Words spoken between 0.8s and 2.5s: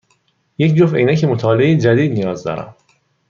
عینک مطالعه جدید نیاز